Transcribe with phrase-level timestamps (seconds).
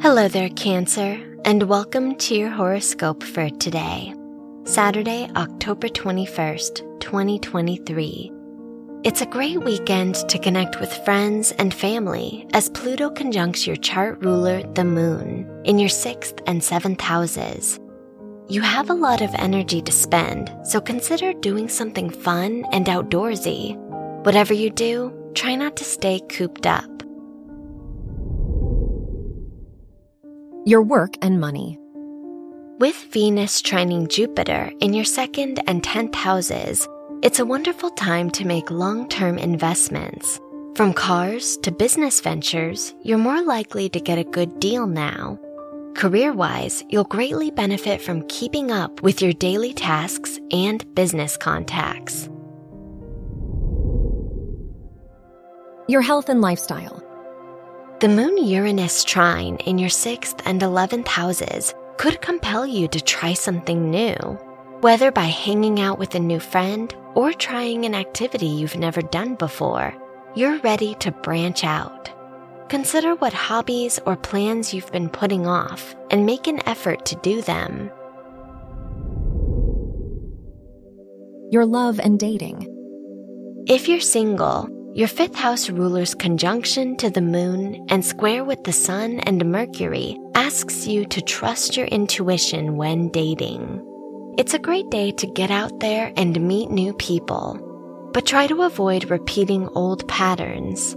[0.00, 4.14] Hello there, Cancer, and welcome to your horoscope for today,
[4.62, 8.32] Saturday, October 21st, 2023.
[9.02, 14.24] It's a great weekend to connect with friends and family as Pluto conjuncts your chart
[14.24, 17.80] ruler, the moon, in your sixth and seventh houses.
[18.48, 23.76] You have a lot of energy to spend, so consider doing something fun and outdoorsy.
[24.24, 26.88] Whatever you do, try not to stay cooped up.
[30.68, 31.78] Your work and money.
[32.78, 36.86] With Venus trining Jupiter in your second and 10th houses,
[37.22, 40.38] it's a wonderful time to make long term investments.
[40.76, 45.40] From cars to business ventures, you're more likely to get a good deal now.
[45.94, 52.28] Career wise, you'll greatly benefit from keeping up with your daily tasks and business contacts.
[55.88, 57.07] Your health and lifestyle.
[58.00, 63.32] The Moon Uranus trine in your 6th and 11th houses could compel you to try
[63.32, 64.14] something new,
[64.82, 69.34] whether by hanging out with a new friend or trying an activity you've never done
[69.34, 69.92] before.
[70.36, 72.08] You're ready to branch out.
[72.68, 77.42] Consider what hobbies or plans you've been putting off and make an effort to do
[77.42, 77.90] them.
[81.50, 82.64] Your love and dating.
[83.66, 88.72] If you're single, your fifth house ruler's conjunction to the moon and square with the
[88.72, 93.80] sun and Mercury asks you to trust your intuition when dating.
[94.36, 98.62] It's a great day to get out there and meet new people, but try to
[98.62, 100.96] avoid repeating old patterns.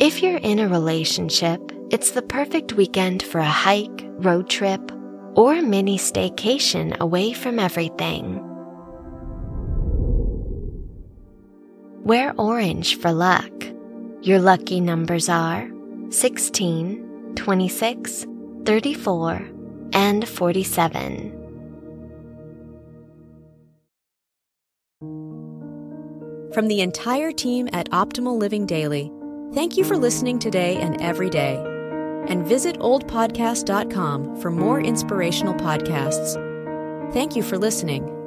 [0.00, 4.90] If you're in a relationship, it's the perfect weekend for a hike, road trip,
[5.34, 8.47] or mini staycation away from everything.
[12.08, 13.52] Wear orange for luck.
[14.22, 15.70] Your lucky numbers are
[16.08, 18.26] 16, 26,
[18.64, 19.50] 34,
[19.92, 21.34] and 47.
[26.54, 29.12] From the entire team at Optimal Living Daily,
[29.52, 31.62] thank you for listening today and every day.
[32.26, 36.42] And visit oldpodcast.com for more inspirational podcasts.
[37.12, 38.17] Thank you for listening.